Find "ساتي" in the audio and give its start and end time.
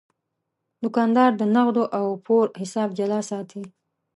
3.29-3.63